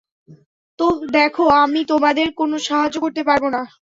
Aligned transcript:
তো, 0.79 0.85
দেখো, 1.11 1.43
আমি 1.57 1.79
তোমাদের 1.87 2.27
কোনো 2.37 2.55
সাহায্য 2.67 2.95
করতে 3.03 3.21
পারব 3.23 3.43
না। 3.55 3.61